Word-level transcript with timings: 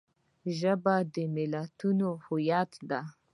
ژبه 0.57 0.95
د 1.13 1.15
ملتونو 1.35 2.07
هویت 2.25 2.71
دی 2.89 3.01